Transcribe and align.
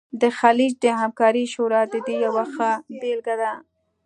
د 0.21 0.23
خلیج 0.39 0.73
د 0.83 0.85
همکارۍ 1.01 1.45
شورا 1.53 1.81
د 1.93 1.95
دې 2.05 2.15
یوه 2.25 2.43
ښه 2.53 2.69
بیلګه 2.99 3.35
ده 3.41 3.53